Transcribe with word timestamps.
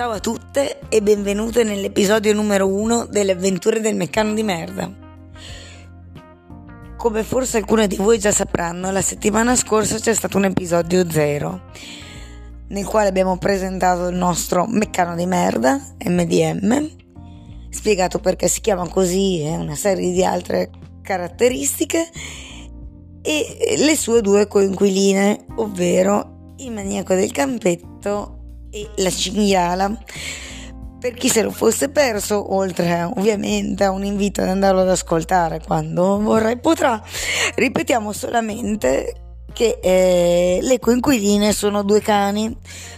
Ciao 0.00 0.12
a 0.12 0.18
tutte 0.18 0.78
e 0.88 1.02
benvenute 1.02 1.62
nell'episodio 1.62 2.32
numero 2.32 2.66
1 2.66 3.04
delle 3.10 3.32
avventure 3.32 3.80
del 3.80 3.96
meccano 3.96 4.32
di 4.32 4.42
merda. 4.42 4.90
Come 6.96 7.22
forse 7.22 7.58
alcuni 7.58 7.86
di 7.86 7.96
voi 7.96 8.18
già 8.18 8.32
sapranno, 8.32 8.90
la 8.92 9.02
settimana 9.02 9.54
scorsa 9.54 9.98
c'è 9.98 10.14
stato 10.14 10.38
un 10.38 10.46
episodio 10.46 11.06
0 11.06 11.60
nel 12.68 12.86
quale 12.86 13.08
abbiamo 13.08 13.36
presentato 13.36 14.08
il 14.08 14.16
nostro 14.16 14.64
meccano 14.66 15.14
di 15.14 15.26
merda, 15.26 15.78
MDM, 16.06 16.88
spiegato 17.68 18.20
perché 18.20 18.48
si 18.48 18.62
chiama 18.62 18.88
così 18.88 19.42
e 19.42 19.54
una 19.54 19.74
serie 19.74 20.12
di 20.12 20.24
altre 20.24 20.70
caratteristiche 21.02 22.08
e 23.20 23.74
le 23.76 23.96
sue 23.96 24.22
due 24.22 24.48
coinquiline, 24.48 25.44
ovvero 25.56 26.54
il 26.56 26.72
maniaco 26.72 27.12
del 27.12 27.32
campetto 27.32 28.39
e 28.70 28.88
la 28.96 29.10
cinghiala. 29.10 29.98
Per 31.00 31.14
chi 31.14 31.28
se 31.28 31.42
lo 31.42 31.50
fosse 31.50 31.88
perso, 31.88 32.54
oltre 32.54 33.02
ovviamente 33.02 33.84
a 33.84 33.90
un 33.90 34.04
invito 34.04 34.42
ad 34.42 34.48
andarlo 34.48 34.80
ad 34.80 34.90
ascoltare 34.90 35.60
quando 35.64 36.20
vorrà 36.20 36.50
e 36.50 36.58
potrà, 36.58 37.02
ripetiamo 37.54 38.12
solamente 38.12 39.30
che 39.52 39.78
eh, 39.82 40.58
le 40.62 40.78
coinquiline 40.78 41.52
sono 41.52 41.82
due 41.82 42.00
cani, 42.00 42.54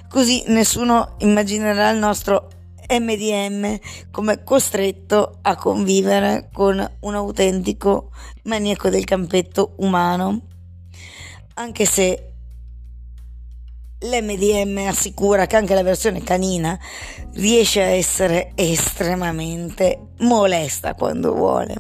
così 0.09 0.43
nessuno 0.49 1.15
immaginerà 1.19 1.91
il 1.91 1.99
nostro 1.99 2.49
MDM 2.89 3.79
come 4.11 4.43
costretto 4.43 5.39
a 5.43 5.57
convivere 5.57 6.51
con 6.53 6.87
un 7.01 7.15
autentico 7.15 8.11
maniaco 8.45 8.91
del 8.91 9.05
campetto 9.05 9.75
umano. 9.77 10.41
Anche 11.55 11.85
se 11.85 12.32
l'MDM 14.03 14.87
assicura 14.89 15.47
che 15.47 15.57
anche 15.57 15.75
la 15.75 15.83
versione 15.83 16.23
canina 16.23 16.79
riesce 17.35 17.83
a 17.83 17.87
essere 17.87 18.53
estremamente 18.55 20.09
molesta 20.19 20.95
quando 20.95 21.35
vuole. 21.35 21.77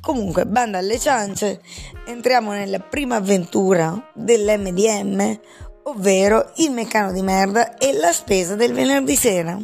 Comunque, 0.00 0.46
banda 0.46 0.78
alle 0.78 0.98
ciance, 0.98 1.60
entriamo 2.06 2.52
nella 2.52 2.78
prima 2.78 3.16
avventura 3.16 4.10
dell'MDM, 4.14 5.38
ovvero 5.84 6.52
il 6.56 6.70
meccano 6.70 7.12
di 7.12 7.22
merda 7.22 7.76
e 7.76 7.92
la 7.92 8.12
spesa 8.12 8.54
del 8.54 8.72
venerdì 8.72 9.16
sera. 9.16 9.58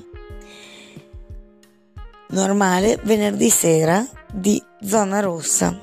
Normale 2.28 2.98
venerdì 3.04 3.48
sera 3.48 4.04
di 4.32 4.62
zona 4.82 5.20
rossa. 5.20 5.80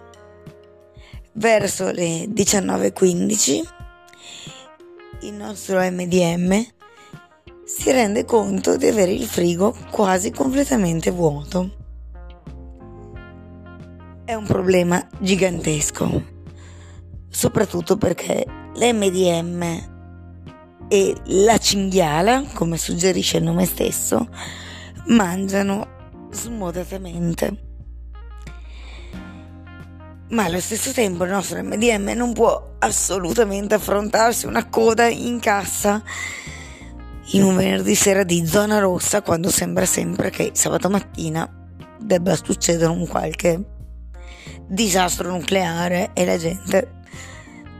Verso 1.33 1.91
le 1.91 2.25
19.15 2.25 3.80
il 5.23 5.33
nostro 5.33 5.79
MDM 5.79 6.65
si 7.63 7.91
rende 7.91 8.25
conto 8.25 8.75
di 8.75 8.87
avere 8.87 9.11
il 9.11 9.25
frigo 9.25 9.75
quasi 9.91 10.31
completamente 10.31 11.11
vuoto. 11.11 11.77
È 14.25 14.33
un 14.33 14.45
problema 14.45 15.07
gigantesco, 15.19 16.23
soprattutto 17.29 17.97
perché 17.97 18.45
l'MDM 18.75 19.89
e 20.87 21.15
la 21.25 21.57
cinghiala, 21.57 22.45
come 22.53 22.77
suggerisce 22.77 23.37
il 23.37 23.43
nome 23.43 23.65
stesso, 23.65 24.27
mangiano 25.07 26.27
smodatamente 26.31 27.69
ma 30.31 30.45
allo 30.45 30.59
stesso 30.59 30.91
tempo 30.91 31.23
il 31.23 31.31
nostro 31.31 31.61
MDM 31.61 32.11
non 32.15 32.33
può 32.33 32.75
assolutamente 32.79 33.75
affrontarsi 33.75 34.45
una 34.45 34.67
coda 34.67 35.07
in 35.07 35.39
cassa 35.39 36.01
in 37.33 37.43
un 37.43 37.55
venerdì 37.55 37.95
sera 37.95 38.23
di 38.23 38.45
zona 38.45 38.79
rossa 38.79 39.21
quando 39.21 39.49
sembra 39.49 39.85
sempre 39.85 40.29
che 40.29 40.51
sabato 40.53 40.89
mattina 40.89 41.49
debba 41.99 42.35
succedere 42.35 42.91
un 42.91 43.07
qualche 43.07 43.63
disastro 44.67 45.29
nucleare 45.31 46.11
e 46.13 46.25
la 46.25 46.37
gente 46.37 46.99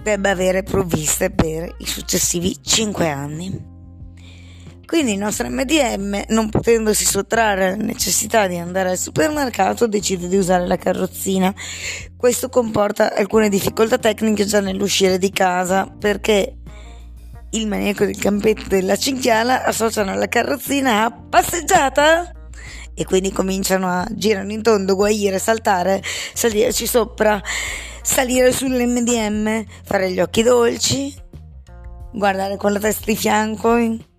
debba 0.04 0.30
avere 0.30 0.64
provviste 0.64 1.30
per 1.32 1.76
i 1.78 1.86
successivi 1.86 2.58
5 2.62 3.10
anni. 3.10 3.71
Quindi 4.92 5.14
il 5.14 5.20
nostro 5.20 5.48
MDM, 5.48 6.22
non 6.28 6.50
potendosi 6.50 7.06
sottrarre 7.06 7.68
alla 7.68 7.82
necessità 7.82 8.46
di 8.48 8.58
andare 8.58 8.90
al 8.90 8.98
supermercato, 8.98 9.88
decide 9.88 10.28
di 10.28 10.36
usare 10.36 10.68
la 10.68 10.76
carrozzina. 10.76 11.56
Questo 12.18 12.50
comporta 12.50 13.16
alcune 13.16 13.48
difficoltà 13.48 13.98
tecniche 13.98 14.44
già 14.44 14.60
nell'uscire 14.60 15.18
di 15.18 15.32
casa, 15.32 15.88
perché 15.98 16.58
il 17.52 17.70
maniaco 17.70 18.04
del 18.04 18.18
campetto 18.18 18.64
della 18.68 18.98
cinghiala 18.98 19.64
associano 19.64 20.14
la 20.14 20.28
carrozzina 20.28 21.06
a 21.06 21.10
passeggiata 21.10 22.30
e 22.94 23.06
quindi 23.06 23.32
cominciano 23.32 23.88
a 23.88 24.06
girare 24.12 24.52
in 24.52 24.62
tondo, 24.62 24.96
guaire, 24.96 25.40
saltare, 25.40 26.04
salirci 26.34 26.86
sopra, 26.86 27.42
salire 28.02 28.52
sull'MDM, 28.52 29.64
fare 29.86 30.12
gli 30.12 30.20
occhi 30.20 30.44
dolci, 30.44 31.16
guardare 32.12 32.58
con 32.58 32.74
la 32.74 32.80
testa 32.80 33.06
di 33.06 33.16
fianco 33.16 34.10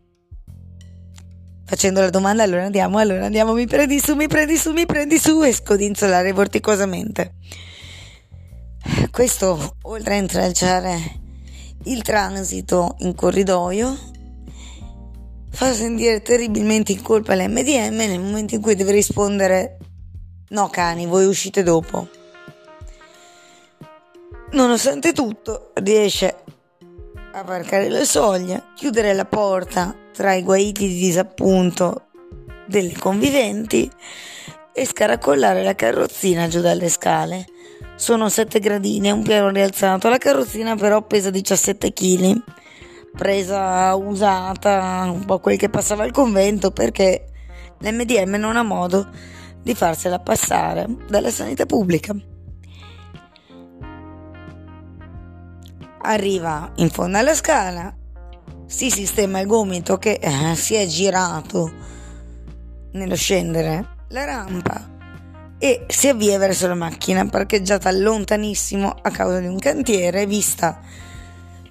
facendo 1.73 2.01
la 2.01 2.11
domanda 2.11 2.43
allora 2.43 2.67
andiamo, 2.67 2.99
allora 2.99 3.25
andiamo, 3.25 3.55
mi 3.55 3.67
prendi 3.67 3.99
su, 3.99 4.15
mi 4.15 4.29
prendi 4.29 4.59
su, 4.59 4.73
mi 4.73 4.85
prendi 4.85 5.19
su 5.19 5.43
e 5.43 5.55
scodinzolare 5.55 6.31
vorticosamente. 6.33 7.37
Questo, 9.11 9.77
oltre 9.85 10.17
a 10.17 10.19
intralciare 10.19 11.01
il 11.85 12.03
transito 12.03 12.97
in 12.99 13.15
corridoio, 13.15 13.99
fa 15.49 15.73
sentire 15.73 16.21
terribilmente 16.21 16.93
in 16.93 17.01
colpa 17.01 17.35
l'MDM 17.35 17.97
nel 17.97 18.21
momento 18.21 18.55
in 18.55 18.61
cui 18.61 18.75
deve 18.75 18.93
rispondere 18.93 19.79
no 20.51 20.69
cani, 20.69 21.07
voi 21.07 21.25
uscite 21.25 21.63
dopo. 21.63 22.07
Nonostante 24.51 25.15
tutto, 25.15 25.73
riesce 25.77 26.37
varcare 27.41 27.89
le 27.89 28.05
soglie, 28.05 28.65
chiudere 28.75 29.15
la 29.15 29.25
porta 29.25 29.97
tra 30.13 30.35
i 30.35 30.43
guaiti 30.43 30.87
di 30.87 30.99
disappunto 30.99 32.09
delle 32.67 32.93
conviventi 32.99 33.91
e 34.75 34.87
scaracollare 34.87 35.63
la 35.63 35.75
carrozzina 35.75 36.49
giù 36.49 36.61
dalle 36.61 36.91
scale. 36.91 37.47
Sono 37.97 38.29
7 38.29 38.59
gradini 38.59 39.09
e 39.09 39.13
un 39.13 39.23
piano 39.23 39.49
rialzato, 39.49 40.09
la 40.09 40.19
carrozzina 40.19 40.77
però 40.77 41.03
pesa 41.03 41.31
17 41.31 41.93
kg, 41.93 42.43
presa 43.17 43.95
usata, 43.95 45.11
un 45.11 45.25
po' 45.25 45.39
quel 45.39 45.57
che 45.57 45.71
passava 45.71 46.03
al 46.03 46.11
convento 46.11 46.71
perché 46.71 47.31
l'MDM 47.79 48.35
non 48.35 48.57
ha 48.57 48.63
modo 48.63 49.09
di 49.63 49.75
farsela 49.75 50.19
passare 50.19 50.87
dalla 51.09 51.31
sanità 51.31 51.67
pubblica. 51.67 52.15
Arriva 56.05 56.73
in 56.77 56.91
fondo 56.91 57.19
alla 57.19 57.35
scala, 57.35 57.95
si 58.67 58.91
sistema 58.91 59.39
il 59.39 59.47
gomito 59.47 59.99
che 59.99 60.19
eh, 60.21 60.55
si 60.57 60.75
è 60.75 60.87
girato 60.87 61.71
nello 62.93 63.15
scendere 63.15 63.87
la 64.09 64.25
rampa 64.25 64.91
e 65.59 65.85
si 65.87 66.09
avvia 66.09 66.39
verso 66.39 66.67
la 66.67 66.75
macchina 66.75 67.25
parcheggiata 67.27 67.91
lontanissimo 67.93 68.89
a 69.01 69.11
causa 69.11 69.39
di 69.39 69.47
un 69.47 69.59
cantiere 69.59 70.27
vista 70.27 70.81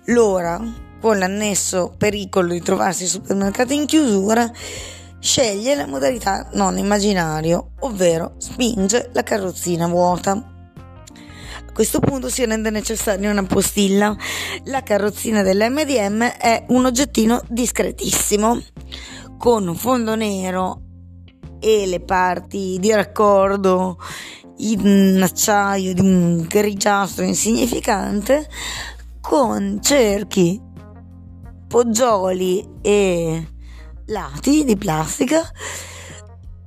l'ora 0.05 0.61
con 0.99 1.17
l'annesso 1.17 1.93
pericolo 1.97 2.53
di 2.53 2.61
trovarsi 2.61 3.07
supermercato 3.07 3.73
in 3.73 3.85
chiusura 3.85 4.49
sceglie 5.19 5.75
la 5.75 5.87
modalità 5.87 6.47
non 6.53 6.77
immaginario 6.77 7.71
ovvero 7.79 8.35
spinge 8.37 9.09
la 9.11 9.23
carrozzina 9.23 9.87
vuota 9.87 10.50
a 11.71 11.73
questo 11.73 12.01
punto 12.01 12.27
si 12.27 12.45
rende 12.45 12.69
necessaria 12.69 13.31
una 13.31 13.45
postilla. 13.45 14.13
La 14.66 14.84
carrozzina 14.84 15.41
dell'MDM 15.41 16.22
è 16.23 16.66
un 16.67 16.85
oggettino 16.85 17.41
discretissimo, 17.47 18.61
con 19.37 19.69
un 19.69 19.75
fondo 19.75 20.16
nero 20.16 20.81
e 21.61 21.85
le 21.87 22.01
parti 22.01 22.78
di 22.78 22.91
raccordo 22.91 23.97
in 24.57 25.22
acciaio 25.23 25.93
di 25.93 26.01
un 26.01 26.46
grigiastro 26.46 27.23
insignificante, 27.23 28.49
con 29.22 29.79
cerchi, 29.81 30.61
poggioli 31.69 32.67
e 32.81 33.47
lati 34.07 34.66
di 34.66 34.75
plastica 34.75 35.41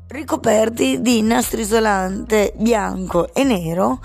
ricoperti 0.06 1.02
di 1.02 1.20
nastro 1.22 1.60
isolante 1.60 2.54
bianco 2.56 3.34
e 3.34 3.42
nero 3.42 4.00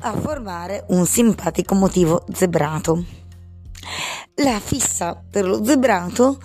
a 0.00 0.12
formare 0.16 0.84
un 0.88 1.06
simpatico 1.06 1.74
motivo 1.74 2.24
zebrato. 2.32 3.04
La 4.36 4.60
fissa 4.60 5.22
per 5.30 5.46
lo 5.46 5.64
zebrato 5.64 6.38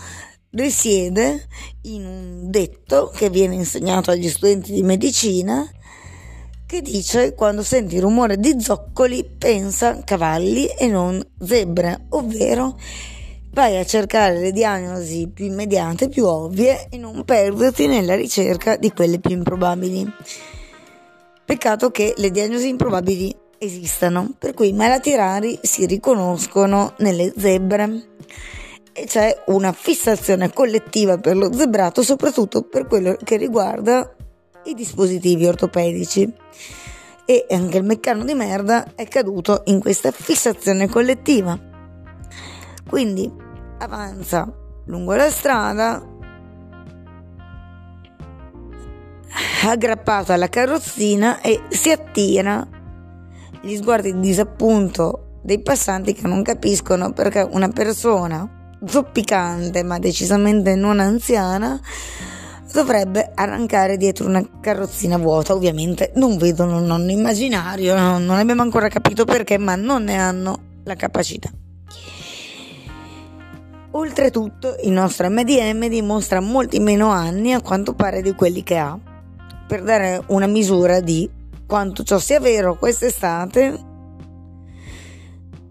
risiede 0.52 1.48
in 1.84 2.06
un 2.06 2.50
detto 2.50 3.12
che 3.14 3.30
viene 3.30 3.56
insegnato 3.56 4.12
agli 4.12 4.30
studenti 4.30 4.74
di 4.74 4.84
medicina 4.84 5.70
che 6.66 6.82
dice 6.82 7.34
quando 7.34 7.64
senti 7.64 8.00
rumore 8.00 8.38
di 8.38 8.56
zoccoli 8.58 9.30
pensa 9.38 10.02
cavalli 10.06 10.68
e 10.68 10.88
non 10.88 11.22
zebre, 11.38 12.06
ovvero 12.12 12.78
vai 13.52 13.78
a 13.78 13.84
cercare 13.84 14.40
le 14.40 14.54
diagnosi 14.54 15.28
più 15.28 15.44
immediate, 15.48 16.08
più 16.08 16.26
ovvie 16.26 16.88
e 16.90 16.96
non 16.96 17.26
perderti 17.26 17.88
nella 17.88 18.16
ricerca 18.16 18.78
di 18.78 18.90
quelle 18.94 19.20
più 19.20 19.32
improbabili. 19.32 20.10
Peccato 21.44 21.92
che 21.92 22.14
le 22.16 22.32
diagnosi 22.32 22.70
improbabili 22.70 23.36
esistano, 23.64 24.34
per 24.40 24.56
cui 24.56 24.70
i 24.70 24.74
malati 24.74 25.16
rari 25.16 25.60
si 25.62 25.86
riconoscono 25.86 26.94
nelle 26.98 27.32
zebre 27.38 28.08
e 28.92 29.06
c'è 29.06 29.44
una 29.48 29.72
fissazione 29.72 30.52
collettiva 30.52 31.18
per 31.20 31.38
lo 31.38 31.54
zebrato, 31.54 32.02
soprattutto 32.02 32.64
per 32.64 32.88
quello 32.88 33.16
che 33.24 33.38
riguarda 33.38 34.16
i 34.64 34.74
dispositivi 34.74 35.46
ortopedici. 35.46 36.32
E 37.24 37.46
anche 37.52 37.78
il 37.78 37.84
meccano 37.84 38.26
di 38.26 38.34
merda 38.34 38.94
è 38.96 39.08
caduto 39.08 39.62
in 39.66 39.80
questa 39.80 40.12
fissazione 40.12 40.90
collettiva. 40.90 41.58
Quindi 42.90 43.32
avanza 43.78 44.52
lungo 44.86 45.14
la 45.14 45.30
strada, 45.30 46.04
aggrappato 49.64 50.34
alla 50.34 50.50
carrozzina 50.50 51.40
e 51.42 51.62
si 51.70 51.92
attira 51.92 52.68
gli 53.62 53.76
sguardi 53.76 54.14
di 54.14 54.20
disappunto 54.20 55.40
dei 55.44 55.62
passanti 55.62 56.14
che 56.14 56.28
non 56.28 56.44
capiscono 56.44 57.14
perché 57.14 57.42
una 57.42 57.70
persona 57.70 58.78
zoppicante 58.86 59.84
ma 59.84 60.00
decisamente 60.00 60.76
non 60.76 61.00
anziana 61.00 61.80
dovrebbe 62.72 63.32
arrancare 63.36 63.98
dietro 63.98 64.28
una 64.28 64.44
carrozzina 64.60 65.18
vuota. 65.18 65.54
Ovviamente 65.54 66.12
non 66.16 66.38
vedono 66.38 66.78
un 66.78 66.86
nonno 66.86 67.12
immaginario, 67.12 67.96
non 67.96 68.32
abbiamo 68.32 68.62
ancora 68.62 68.88
capito 68.88 69.26
perché, 69.26 69.58
ma 69.58 69.76
non 69.76 70.04
ne 70.04 70.18
hanno 70.18 70.60
la 70.84 70.96
capacità. 70.96 71.50
Oltretutto, 73.94 74.78
il 74.84 74.92
nostro 74.92 75.30
MDM 75.30 75.88
dimostra 75.88 76.40
molti 76.40 76.80
meno 76.80 77.10
anni 77.10 77.54
a 77.54 77.62
quanto 77.62 77.94
pare 77.94 78.22
di 78.22 78.34
quelli 78.34 78.64
che 78.64 78.78
ha. 78.78 78.98
Per 79.68 79.84
dare 79.84 80.24
una 80.28 80.48
misura 80.48 81.02
di 81.02 81.30
quanto 81.72 82.04
ciò 82.04 82.20
sia 82.20 82.42
vero 82.42 82.76
quest'estate, 82.76 83.80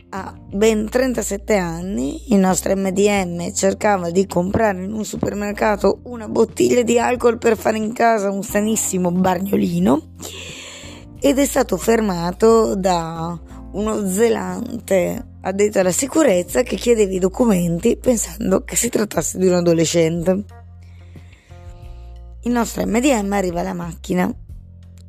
ha 0.08 0.34
ben 0.50 0.88
37 0.88 1.54
anni, 1.56 2.32
il 2.32 2.38
nostro 2.38 2.74
MDM 2.74 3.52
cercava 3.52 4.08
di 4.08 4.26
comprare 4.26 4.82
in 4.82 4.94
un 4.94 5.04
supermercato 5.04 6.00
una 6.04 6.26
bottiglia 6.26 6.80
di 6.80 6.98
alcol 6.98 7.36
per 7.36 7.58
fare 7.58 7.76
in 7.76 7.92
casa 7.92 8.30
un 8.30 8.42
sanissimo 8.42 9.10
bagnolino 9.10 10.14
ed 11.20 11.38
è 11.38 11.44
stato 11.44 11.76
fermato 11.76 12.74
da 12.76 13.38
uno 13.72 14.08
zelante 14.08 15.26
addetto 15.42 15.80
alla 15.80 15.92
sicurezza 15.92 16.62
che 16.62 16.76
chiedeva 16.76 17.12
i 17.12 17.18
documenti 17.18 17.98
pensando 17.98 18.64
che 18.64 18.74
si 18.74 18.88
trattasse 18.88 19.36
di 19.36 19.48
un 19.48 19.52
adolescente. 19.52 20.44
Il 22.44 22.52
nostro 22.52 22.86
MDM 22.86 23.30
arriva 23.32 23.60
alla 23.60 23.74
macchina, 23.74 24.34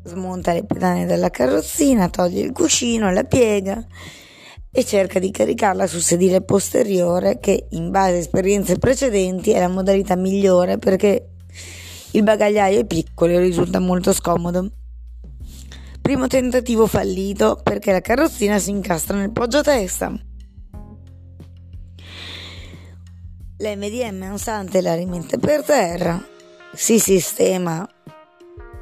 smonta 0.03 0.53
le 0.53 0.65
pedane 0.65 1.05
della 1.05 1.29
carrozzina, 1.29 2.09
toglie 2.09 2.41
il 2.41 2.51
cuscino, 2.51 3.11
la 3.11 3.23
piega 3.23 3.85
e 4.73 4.85
cerca 4.85 5.19
di 5.19 5.31
caricarla 5.31 5.85
sul 5.85 6.01
sedile 6.01 6.41
posteriore 6.41 7.39
che 7.39 7.67
in 7.71 7.91
base 7.91 8.13
a 8.13 8.17
esperienze 8.17 8.77
precedenti 8.77 9.51
è 9.51 9.59
la 9.59 9.67
modalità 9.67 10.15
migliore 10.15 10.77
perché 10.77 11.31
il 12.11 12.23
bagagliaio 12.23 12.79
è 12.79 12.85
piccolo 12.85 13.33
e 13.33 13.39
risulta 13.39 13.79
molto 13.79 14.13
scomodo. 14.13 14.69
Primo 16.01 16.27
tentativo 16.27 16.87
fallito 16.87 17.59
perché 17.61 17.91
la 17.91 18.01
carrozzina 18.01 18.59
si 18.59 18.71
incastra 18.71 19.17
nel 19.17 19.31
poggiatesta. 19.31 20.11
L'MDM 23.57 24.23
ansante 24.23 24.81
la 24.81 24.95
rimette 24.95 25.37
per 25.37 25.63
terra, 25.63 26.19
si 26.73 26.97
sistema 26.97 27.87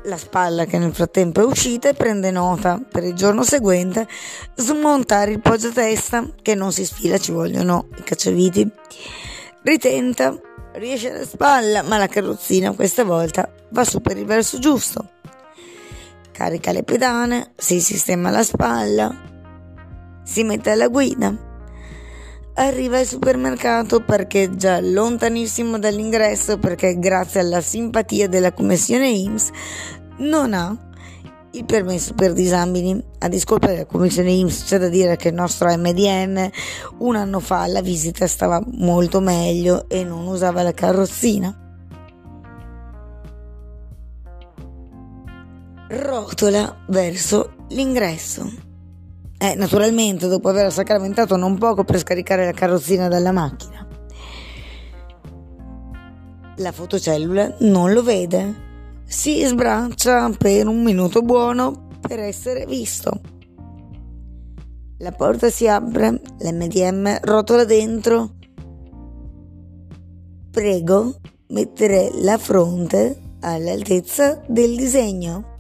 la 0.03 0.17
spalla 0.17 0.65
che 0.65 0.77
nel 0.77 0.93
frattempo 0.93 1.41
è 1.41 1.45
uscita 1.45 1.89
e 1.89 1.93
prende 1.93 2.31
nota 2.31 2.79
per 2.79 3.03
il 3.03 3.13
giorno 3.13 3.43
seguente 3.43 4.07
smontare 4.55 5.31
il 5.31 5.41
poggiatesta 5.41 6.33
che 6.41 6.55
non 6.55 6.71
si 6.71 6.85
sfila, 6.85 7.17
ci 7.17 7.31
vogliono 7.31 7.87
i 7.97 8.03
cacciaviti. 8.03 8.69
Ritenta, 9.63 10.39
riesce 10.73 11.11
alla 11.11 11.25
spalla, 11.25 11.81
ma 11.83 11.97
la 11.97 12.07
carrozzina 12.07 12.73
questa 12.73 13.03
volta 13.03 13.51
va 13.69 13.83
su 13.83 14.01
per 14.01 14.17
il 14.17 14.25
verso 14.25 14.59
giusto. 14.59 15.09
Carica 16.31 16.71
le 16.71 16.83
pedane, 16.83 17.51
si 17.57 17.81
sistema 17.81 18.29
la 18.29 18.43
spalla, 18.43 19.13
si 20.23 20.43
mette 20.43 20.71
alla 20.71 20.87
guida. 20.87 21.48
Arriva 22.59 22.97
al 22.97 23.05
supermercato, 23.05 24.01
parcheggia 24.01 24.81
lontanissimo 24.81 25.79
dall'ingresso 25.79 26.57
perché 26.57 26.99
grazie 26.99 27.39
alla 27.39 27.61
simpatia 27.61 28.27
della 28.27 28.51
commissione 28.51 29.07
IMSS 29.07 29.49
non 30.17 30.53
ha 30.53 30.77
il 31.51 31.63
permesso 31.63 32.13
per 32.15 32.33
disabili. 32.33 33.01
A 33.19 33.29
discolpa 33.29 33.67
della 33.67 33.85
commissione 33.85 34.31
IMSS 34.31 34.65
c'è 34.65 34.77
da 34.77 34.89
dire 34.89 35.15
che 35.15 35.29
il 35.29 35.35
nostro 35.35 35.73
MDM 35.73 36.49
un 36.97 37.15
anno 37.15 37.39
fa 37.39 37.61
alla 37.61 37.81
visita 37.81 38.27
stava 38.27 38.61
molto 38.73 39.21
meglio 39.21 39.87
e 39.87 40.03
non 40.03 40.27
usava 40.27 40.61
la 40.61 40.73
carrozzina. 40.73 41.57
Rotola 45.87 46.83
verso 46.87 47.53
l'ingresso. 47.69 48.67
Eh, 49.41 49.55
naturalmente, 49.55 50.27
dopo 50.27 50.49
aver 50.49 50.71
sacramentato 50.71 51.37
non 51.37 51.57
poco 51.57 51.83
per 51.83 51.97
scaricare 51.97 52.45
la 52.45 52.51
carrozzina 52.51 53.07
dalla 53.07 53.31
macchina. 53.31 53.87
La 56.57 56.71
fotocellula 56.73 57.55
non 57.59 57.93
lo 57.93 58.03
vede 58.03 58.67
si 59.09 59.43
sbraccia 59.43 60.29
per 60.37 60.67
un 60.67 60.83
minuto 60.83 61.23
buono 61.23 61.87
per 61.99 62.19
essere 62.19 62.67
visto. 62.67 63.19
La 64.99 65.11
porta 65.11 65.49
si 65.49 65.67
apre, 65.67 66.21
l'MDM 66.37 67.17
rotola 67.21 67.65
dentro. 67.65 68.35
Prego, 70.51 71.15
mettere 71.47 72.11
la 72.21 72.37
fronte 72.37 73.19
all'altezza 73.39 74.43
del 74.47 74.75
disegno. 74.75 75.58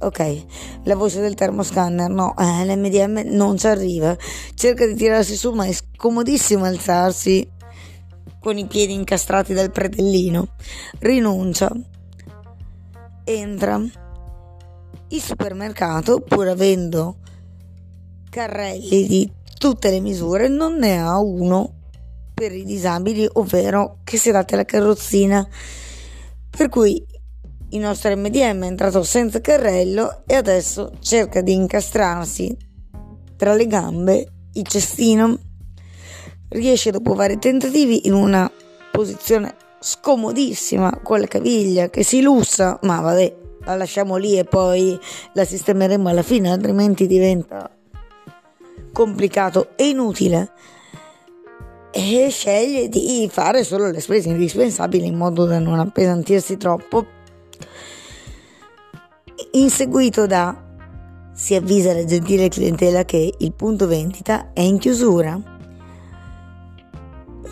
Ok, 0.00 0.44
la 0.84 0.94
voce 0.94 1.20
del 1.20 1.34
termoscanner, 1.34 2.08
no, 2.08 2.36
eh, 2.38 2.64
l'MDM 2.64 3.22
non 3.34 3.56
ci 3.56 3.66
arriva. 3.66 4.16
Cerca 4.54 4.86
di 4.86 4.94
tirarsi 4.94 5.34
su, 5.34 5.50
ma 5.50 5.66
è 5.66 5.72
scomodissimo 5.72 6.64
alzarsi 6.64 7.48
con 8.40 8.56
i 8.56 8.66
piedi 8.66 8.92
incastrati 8.92 9.54
dal 9.54 9.72
predellino. 9.72 10.54
Rinuncia 11.00 11.70
entra 13.24 13.82
il 15.08 15.20
supermercato, 15.20 16.20
pur 16.20 16.46
avendo 16.46 17.16
carrelli 18.30 19.06
di 19.06 19.32
tutte 19.58 19.90
le 19.90 19.98
misure, 19.98 20.46
non 20.46 20.76
ne 20.76 21.00
ha 21.00 21.18
uno 21.18 21.74
per 22.32 22.52
i 22.52 22.64
disabili, 22.64 23.28
ovvero 23.32 23.98
che 24.04 24.16
si 24.16 24.28
adatta 24.28 24.54
alla 24.54 24.64
carrozzina. 24.64 25.46
Per 26.50 26.68
cui 26.68 27.04
il 27.70 27.80
nostro 27.80 28.16
MDM 28.16 28.62
è 28.62 28.66
entrato 28.66 29.02
senza 29.02 29.40
carrello 29.40 30.22
e 30.26 30.34
adesso 30.34 30.92
cerca 31.00 31.42
di 31.42 31.52
incastrarsi 31.52 32.56
tra 33.36 33.54
le 33.54 33.66
gambe 33.66 34.26
il 34.54 34.66
cestino. 34.66 35.38
Riesce 36.48 36.90
dopo 36.90 37.14
vari 37.14 37.38
tentativi 37.38 38.06
in 38.06 38.14
una 38.14 38.50
posizione 38.90 39.54
scomodissima 39.80 41.00
con 41.02 41.20
la 41.20 41.26
caviglia 41.26 41.90
che 41.90 42.02
si 42.02 42.22
lussa, 42.22 42.78
ma 42.82 43.00
vabbè, 43.00 43.36
la 43.64 43.76
lasciamo 43.76 44.16
lì 44.16 44.38
e 44.38 44.44
poi 44.44 44.98
la 45.34 45.44
sistemeremo 45.44 46.08
alla 46.08 46.22
fine, 46.22 46.50
altrimenti 46.50 47.06
diventa 47.06 47.70
complicato 48.92 49.76
e 49.76 49.88
inutile. 49.88 50.52
E 51.90 52.28
sceglie 52.30 52.88
di 52.88 53.28
fare 53.30 53.62
solo 53.62 53.90
le 53.90 54.00
spese 54.00 54.28
indispensabili 54.28 55.06
in 55.06 55.16
modo 55.16 55.44
da 55.44 55.58
non 55.58 55.78
appesantirsi 55.78 56.56
troppo. 56.56 57.17
Inseguito 59.52 60.26
da 60.26 60.64
si 61.32 61.54
avvisa 61.54 61.92
la 61.92 62.04
gentile 62.04 62.48
clientela 62.48 63.04
che 63.04 63.34
il 63.38 63.52
punto 63.52 63.86
vendita 63.86 64.52
è 64.52 64.60
in 64.60 64.78
chiusura 64.78 65.56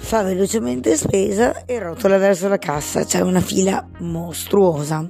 fa 0.07 0.23
velocemente 0.23 0.97
spesa 0.97 1.65
e 1.65 1.81
rotola 1.81 2.17
verso 2.17 2.47
la 2.47 2.59
cassa, 2.59 3.05
c'è 3.05 3.23
una 3.23 3.41
fila 3.41 3.85
mostruosa. 3.99 5.05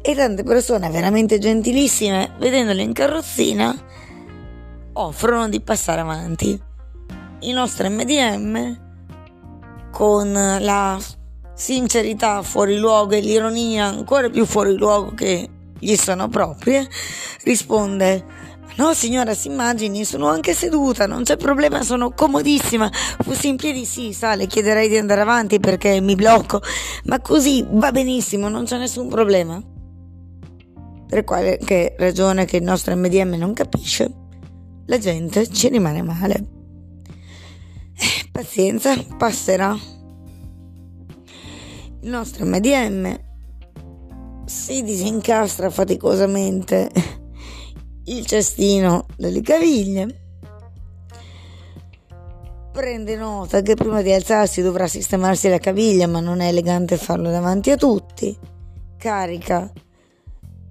E 0.00 0.14
tante 0.14 0.44
persone 0.44 0.88
veramente 0.90 1.38
gentilissime, 1.38 2.34
vedendole 2.38 2.82
in 2.82 2.92
carrozzina, 2.92 3.76
offrono 4.92 5.48
di 5.48 5.60
passare 5.60 6.02
avanti. 6.02 6.56
Il 7.40 7.52
nostro 7.52 7.90
MDM, 7.90 8.78
con 9.90 10.32
la 10.32 10.96
sincerità 11.54 12.42
fuori 12.42 12.76
luogo 12.76 13.14
e 13.14 13.20
l'ironia 13.20 13.86
ancora 13.86 14.28
più 14.28 14.44
fuori 14.44 14.76
luogo 14.76 15.14
che 15.14 15.48
gli 15.78 15.96
sono 15.96 16.28
proprie, 16.28 16.88
risponde: 17.42 18.24
No 18.76 18.92
signora, 18.92 19.34
si 19.34 19.48
immagini, 19.48 20.04
sono 20.04 20.28
anche 20.28 20.52
seduta, 20.52 21.06
non 21.06 21.22
c'è 21.22 21.36
problema, 21.36 21.82
sono 21.82 22.10
comodissima. 22.10 22.90
Fossi 22.92 23.48
in 23.48 23.56
piedi 23.56 23.84
sì, 23.84 24.12
sa, 24.12 24.34
le 24.34 24.46
chiederei 24.46 24.88
di 24.88 24.96
andare 24.96 25.20
avanti 25.20 25.60
perché 25.60 26.00
mi 26.00 26.16
blocco, 26.16 26.60
ma 27.04 27.20
così 27.20 27.64
va 27.68 27.92
benissimo, 27.92 28.48
non 28.48 28.64
c'è 28.64 28.78
nessun 28.78 29.08
problema. 29.08 29.62
Per 31.06 31.22
qualche 31.22 31.94
ragione 31.96 32.46
che 32.46 32.56
il 32.56 32.64
nostro 32.64 32.96
MDM 32.96 33.34
non 33.34 33.52
capisce, 33.52 34.12
la 34.86 34.98
gente 34.98 35.48
ci 35.48 35.68
rimane 35.68 36.02
male. 36.02 36.34
Eh, 37.96 38.28
pazienza, 38.32 38.96
passerà. 39.16 39.93
Il 42.04 42.10
nostro 42.10 42.44
MDM 42.44 43.18
si 44.44 44.82
disincastra 44.82 45.70
faticosamente 45.70 46.90
il 48.04 48.26
cestino 48.26 49.06
delle 49.16 49.40
caviglie. 49.40 50.24
Prende 52.72 53.16
nota 53.16 53.62
che 53.62 53.74
prima 53.74 54.02
di 54.02 54.12
alzarsi 54.12 54.60
dovrà 54.60 54.86
sistemarsi 54.86 55.48
la 55.48 55.56
caviglia, 55.56 56.06
ma 56.06 56.20
non 56.20 56.40
è 56.40 56.48
elegante 56.48 56.98
farlo 56.98 57.30
davanti 57.30 57.70
a 57.70 57.76
tutti. 57.76 58.36
Carica 58.98 59.72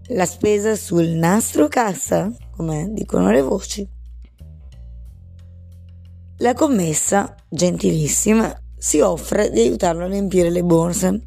la 0.10 0.28
spesa 0.28 0.75
sul 0.75 1.08
nastro 1.08 1.68
cassa, 1.68 2.32
come 2.56 2.92
dicono 2.92 3.32
le 3.32 3.42
voci. 3.42 3.90
La 6.38 6.54
commessa, 6.54 7.36
gentilissima, 7.50 8.56
si 8.84 9.00
offre 9.00 9.50
di 9.50 9.62
aiutarlo 9.62 10.04
a 10.04 10.08
riempire 10.08 10.50
le 10.50 10.62
borse. 10.62 11.22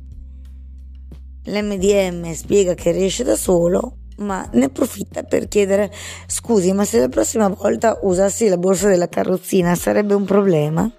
L'MDM 1.44 2.34
spiega 2.34 2.74
che 2.74 2.90
riesce 2.90 3.24
da 3.24 3.34
solo, 3.34 3.96
ma 4.18 4.46
ne 4.52 4.66
approfitta 4.66 5.22
per 5.22 5.48
chiedere 5.48 5.90
scusi, 6.26 6.74
ma 6.74 6.84
se 6.84 7.00
la 7.00 7.08
prossima 7.08 7.48
volta 7.48 7.98
usassi 8.02 8.48
la 8.48 8.58
borsa 8.58 8.88
della 8.88 9.08
carrozzina 9.08 9.74
sarebbe 9.74 10.12
un 10.12 10.26
problema? 10.26 10.92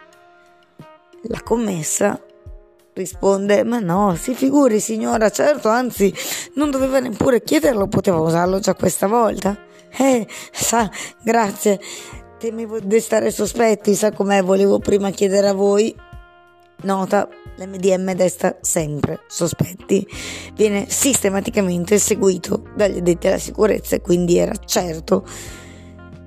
La 1.28 1.42
commessa 1.44 2.20
risponde 2.96 3.64
ma 3.64 3.78
no, 3.78 4.16
si 4.16 4.34
figuri 4.34 4.80
signora, 4.80 5.30
certo, 5.30 5.70
anzi 5.70 6.12
non 6.56 6.72
doveva 6.72 6.98
neppure 6.98 7.44
chiederlo, 7.44 7.88
poteva 7.88 8.18
usarlo 8.18 8.58
già 8.58 8.74
questa 8.74 9.06
volta. 9.06 9.56
Eh, 9.96 10.26
sa, 10.52 10.90
grazie, 11.24 11.80
temevo 12.40 12.80
di 12.80 13.00
stare 13.00 13.30
sospetti, 13.30 13.94
sa 13.94 14.12
com'è, 14.12 14.42
volevo 14.42 14.80
prima 14.80 15.12
chiedere 15.12 15.50
a 15.50 15.54
voi. 15.54 16.06
Nota, 16.84 17.28
l'MDM 17.56 18.14
desta 18.14 18.58
sempre 18.62 19.22
sospetti. 19.28 20.08
Viene 20.54 20.86
sistematicamente 20.90 21.98
seguito 21.98 22.64
dagli 22.76 22.98
addetti 22.98 23.28
alla 23.28 23.40
sicurezza 23.40 23.96
e 23.96 24.02
quindi 24.02 24.38
era 24.38 24.54
certo 24.64 25.26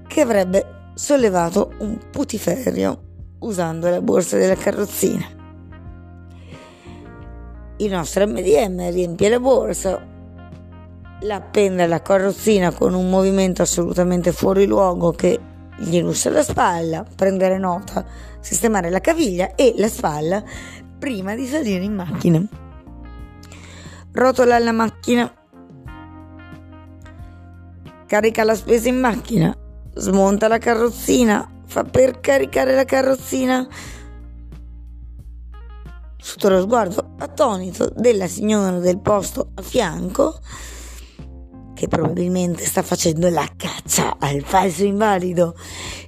che 0.09 0.21
avrebbe 0.21 0.91
sollevato 0.95 1.73
un 1.79 1.99
putiferio 2.11 3.03
usando 3.41 3.89
la 3.89 4.01
borsa 4.03 4.37
della 4.37 4.57
carrozzina. 4.57 5.25
Il 7.77 7.93
nostro 7.93 8.27
MDM 8.27 8.91
riempie 8.91 9.29
la 9.29 9.41
borsa, 9.41 10.05
la 11.21 11.35
appende 11.37 11.85
alla 11.85 12.03
carrozzina 12.03 12.73
con 12.73 12.93
un 12.93 13.09
movimento 13.09 13.63
assolutamente 13.63 14.33
fuori 14.33 14.67
luogo 14.67 15.13
che 15.13 15.39
gli 15.81 15.99
russa 16.01 16.29
la 16.29 16.43
spalla, 16.43 17.05
prendere 17.17 17.59
nota, 17.59 18.05
sistemare 18.41 18.91
la 18.91 19.01
caviglia 19.01 19.55
e 19.55 19.75
la 19.79 19.89
spalla 19.89 20.45
prima 20.99 21.35
di 21.35 21.47
salire 21.47 21.83
in 21.83 21.95
macchina. 21.95 22.43
Rotola 24.13 24.59
la 24.59 24.73
macchina, 24.73 25.33
carica 28.07 28.45
la 28.45 28.55
spesa 28.55 28.89
in 28.89 29.01
macchina, 29.01 29.57
smonta 29.95 30.49
la 30.49 30.59
carrozzina, 30.59 31.63
fa 31.65 31.85
per 31.85 32.21
caricare 32.21 32.75
la 32.75 32.85
carrozzina. 32.85 33.67
Sotto 36.19 36.49
lo 36.51 36.61
sguardo 36.61 37.15
attonito 37.19 37.91
della 37.97 38.27
signora 38.27 38.79
del 38.79 38.99
posto 38.99 39.53
a 39.55 39.63
fianco 39.63 40.39
che 41.81 41.89
probabilmente 41.89 42.67
sta 42.67 42.83
facendo 42.83 43.31
la 43.31 43.49
caccia 43.57 44.17
al 44.19 44.43
falso 44.43 44.85
invalido 44.85 45.57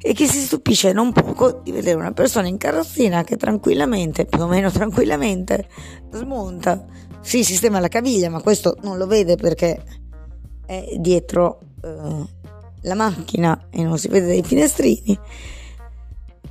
e 0.02 0.12
che 0.12 0.26
si 0.26 0.41
stupisce 0.41 0.93
non 0.93 1.12
poco 1.12 1.62
di 1.64 1.73
vedere 1.73 1.97
una 1.97 2.12
persona 2.12 2.47
in 2.47 2.59
carrozzina 2.59 3.25
che 3.25 3.38
tranquillamente, 3.38 4.26
più 4.26 4.43
o 4.43 4.49
meno 4.49 4.71
tranquillamente, 4.71 5.67
smonta, 6.11 6.85
si 7.23 7.43
sistema 7.43 7.81
la 7.81 7.88
caviglia, 7.88 8.29
ma 8.29 8.43
questo 8.43 8.76
non 8.83 8.99
lo 8.99 9.07
vede 9.07 9.37
perché 9.37 9.83
è 10.67 10.95
dietro 10.99 11.61
eh, 11.83 12.26
la 12.83 12.95
macchina 12.95 13.69
e 13.71 13.83
non 13.83 13.97
si 13.97 14.09
vede 14.09 14.26
dai 14.26 14.43
finestrini. 14.43 15.19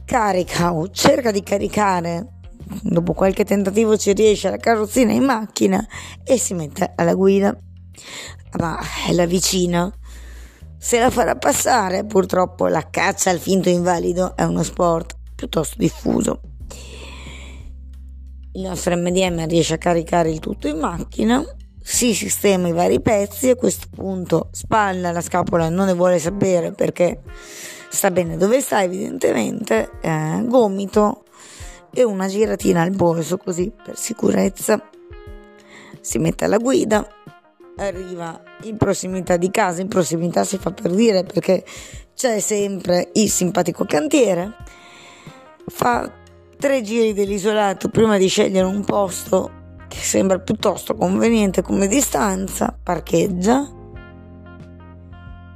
Carica 0.04 0.74
o 0.74 0.90
cerca 0.90 1.30
di 1.30 1.44
caricare 1.44 2.40
dopo 2.82 3.14
qualche 3.14 3.46
tentativo 3.46 3.96
ci 3.98 4.14
riesce 4.14 4.50
la 4.50 4.58
carrozzina 4.58 5.12
in 5.12 5.26
macchina 5.26 5.86
e 6.24 6.40
si 6.40 6.56
mette 6.56 6.94
alla 6.96 7.14
guida 7.14 7.56
ma 8.60 8.80
è 9.08 9.14
la 9.14 9.26
vicina. 9.26 9.92
Se 10.78 11.00
la 11.00 11.10
farà 11.10 11.36
passare, 11.36 12.06
purtroppo 12.06 12.68
la 12.68 12.90
caccia 12.90 13.30
al 13.30 13.40
finto 13.40 13.70
invalido 13.70 14.36
è 14.36 14.44
uno 14.44 14.64
sport 14.64 15.16
piuttosto 15.36 15.76
diffuso. 15.78 16.42
Il 18.54 18.64
nostro 18.64 18.96
MDM 18.96 19.48
riesce 19.48 19.76
a 19.76 19.78
caricare 19.78 20.30
il 20.30 20.40
tutto 20.40 20.68
in 20.68 20.78
macchina, 20.78 21.44
si 21.84 22.14
sistema 22.14 22.68
i 22.68 22.74
vari 22.74 23.02
pezzi, 23.02 23.50
a 23.50 23.56
questo 23.56 23.88
punto 23.94 24.50
spalla 24.52 25.12
la 25.12 25.22
scapola 25.22 25.70
non 25.70 25.88
ne 25.88 25.94
vuole 25.94 26.20
sapere 26.20 26.74
perché 26.74 27.22
sta 27.90 28.12
bene 28.12 28.38
dove 28.38 28.62
sta 28.62 28.84
evidentemente, 28.84 29.90
eh, 30.02 30.44
gomito 30.46 31.24
e 31.94 32.04
una 32.04 32.28
giratina 32.28 32.82
al 32.82 32.96
polso 32.96 33.38
così 33.38 33.72
per 33.84 33.98
sicurezza. 33.98 34.90
Si 36.00 36.18
mette 36.18 36.46
alla 36.46 36.58
guida, 36.58 37.06
arriva 37.88 38.40
in 38.64 38.78
prossimità 38.78 39.38
di 39.38 39.50
casa, 39.50 39.82
in 39.82 39.88
prossimità 39.88 40.44
si 40.44 40.58
fa 40.58 40.72
per 40.72 40.92
dire 40.92 41.24
perché 41.24 41.64
c'è 42.14 42.40
sempre 42.40 43.10
il 43.14 43.30
simpatico 43.30 43.86
cantiere, 43.86 44.56
fa 45.68 46.12
tre 46.58 46.82
giri 46.82 47.14
dell'isolato 47.14 47.90
prima 47.90 48.18
di 48.18 48.28
scegliere 48.28 48.68
un 48.68 48.84
posto 48.84 49.60
che 49.88 49.98
sembra 49.98 50.40
piuttosto 50.40 50.96
conveniente 50.96 51.62
come 51.62 51.88
distanza, 51.88 52.78
parcheggia 52.82 53.68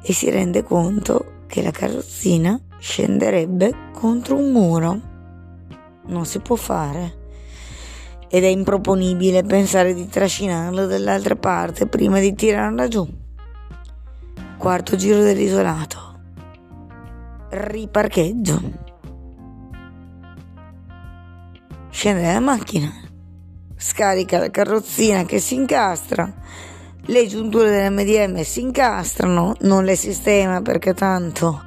e 0.01 0.13
si 0.13 0.29
rende 0.29 0.63
conto 0.63 1.43
che 1.47 1.61
la 1.61 1.71
carrozzina 1.71 2.59
scenderebbe 2.79 3.91
contro 3.93 4.35
un 4.35 4.51
muro. 4.51 5.01
Non 6.07 6.25
si 6.25 6.39
può 6.39 6.55
fare 6.55 7.23
ed 8.29 8.43
è 8.43 8.47
improponibile 8.47 9.43
pensare 9.43 9.93
di 9.93 10.07
trascinarlo 10.07 10.85
dall'altra 10.85 11.35
parte 11.35 11.87
prima 11.87 12.19
di 12.19 12.33
tirarla 12.33 12.87
giù. 12.87 13.07
Quarto 14.57 14.95
giro 14.95 15.21
dell'isolato. 15.21 16.19
Riparcheggio. 17.49 18.61
Scende 21.89 22.21
dalla 22.23 22.39
macchina. 22.39 22.91
Scarica 23.77 24.39
la 24.39 24.49
carrozzina 24.49 25.23
che 25.23 25.39
si 25.39 25.55
incastra. 25.55 26.33
Le 27.07 27.27
giunture 27.27 27.69
dell'MDM 27.69 28.41
si 28.41 28.61
incastrano, 28.61 29.55
non 29.61 29.83
le 29.83 29.95
sistema 29.95 30.61
perché 30.61 30.93
tanto 30.93 31.61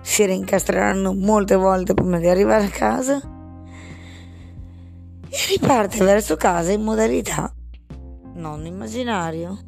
si 0.00 0.24
rincastreranno 0.24 1.12
molte 1.12 1.54
volte 1.54 1.94
prima 1.94 2.18
di 2.18 2.28
arrivare 2.28 2.64
a 2.64 2.70
casa 2.70 3.20
e 5.28 5.36
riparte 5.48 6.04
verso 6.04 6.36
casa 6.36 6.72
in 6.72 6.82
modalità 6.82 7.52
non 8.38 8.64
immaginario. 8.64 9.58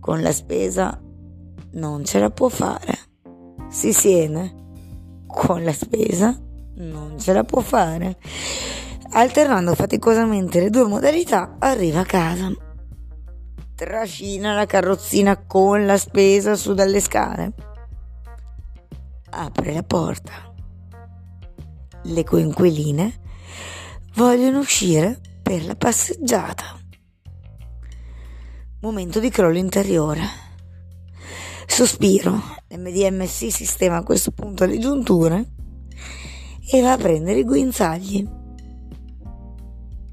Con 0.00 0.22
la 0.22 0.32
spesa 0.32 1.00
non 1.72 2.04
ce 2.04 2.18
la 2.18 2.30
può 2.30 2.48
fare. 2.48 2.98
Si 3.68 3.92
siede. 3.92 4.64
Con 5.26 5.64
la 5.64 5.72
spesa 5.72 6.38
non 6.76 7.18
ce 7.18 7.32
la 7.32 7.44
può 7.44 7.60
fare. 7.60 8.16
Alternando 9.10 9.74
faticosamente 9.74 10.60
le 10.60 10.70
due 10.70 10.86
modalità, 10.86 11.56
arriva 11.58 12.00
a 12.00 12.04
casa. 12.04 12.50
Trascina 13.74 14.54
la 14.54 14.66
carrozzina 14.66 15.36
con 15.44 15.84
la 15.84 15.98
spesa 15.98 16.54
su 16.54 16.74
dalle 16.74 17.00
scale. 17.00 17.52
Apre 19.30 19.72
la 19.72 19.82
porta. 19.82 20.32
Le 22.02 22.24
coinquiline 22.24 23.24
vogliono 24.16 24.60
uscire 24.60 25.20
per 25.42 25.64
la 25.64 25.74
passeggiata. 25.74 26.64
Momento 28.80 29.20
di 29.20 29.28
crollo 29.28 29.58
interiore. 29.58 30.22
Sospiro, 31.66 32.40
l'MDM 32.68 33.24
si 33.26 33.50
sistema 33.50 33.96
a 33.96 34.02
questo 34.02 34.30
punto 34.30 34.64
le 34.64 34.78
giunture 34.78 35.52
e 36.70 36.80
va 36.80 36.92
a 36.92 36.96
prendere 36.96 37.40
i 37.40 37.44
guinzagli. 37.44 38.26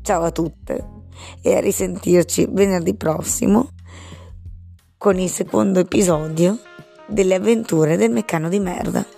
Ciao 0.01 0.24
a 0.24 0.31
tutte 0.31 0.91
e 1.41 1.55
a 1.55 1.62
risentirci 1.62 2.48
venerdì 2.50 2.95
prossimo 2.95 3.69
con 4.98 5.17
il 5.17 5.29
secondo 5.29 5.79
episodio 5.79 6.60
delle 7.07 7.36
avventure 7.36 7.95
del 7.95 8.12
meccano 8.12 8.50
di 8.50 8.60
merda. 8.60 9.12